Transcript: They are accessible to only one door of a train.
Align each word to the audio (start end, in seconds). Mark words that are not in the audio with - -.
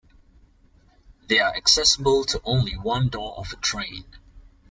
They 1.27 1.37
are 1.37 1.55
accessible 1.55 2.23
to 2.25 2.41
only 2.43 2.75
one 2.75 3.09
door 3.09 3.37
of 3.37 3.51
a 3.53 3.55
train. 3.57 4.05